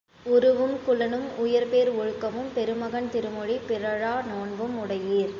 உருவும் 0.25 0.73
குலனும் 0.85 1.27
உயர்பேர் 1.37 1.89
ஒழுக்கமும் 1.95 2.49
பெருமகன் 2.53 3.09
திருமொழி 3.09 3.59
பிறழா 3.67 4.13
நோன்பும் 4.21 4.75
உடையீர்! 4.77 5.29